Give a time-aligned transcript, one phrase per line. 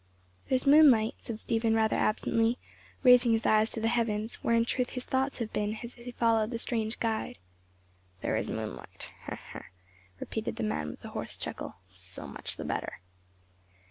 [0.49, 2.57] "There is moonlight," said Stephen rather absently,
[3.03, 6.09] raising his eyes to the heavens, where in truth his thoughts had been as he
[6.13, 7.37] followed his strange guide.
[8.21, 9.11] "There is moonlight,"
[10.19, 11.75] repeated the man with a hoarse chuckle.
[11.91, 12.99] "So much the better."